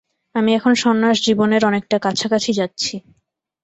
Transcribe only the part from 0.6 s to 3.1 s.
সন্ন্যাস-জীবনের অনেকটা কাছাকাছি যাচ্ছি।